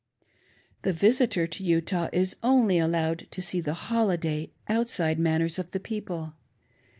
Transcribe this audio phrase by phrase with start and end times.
[0.81, 5.69] The visitor to Utah is only allowed to see the holiday, out side manners of
[5.69, 6.33] the people.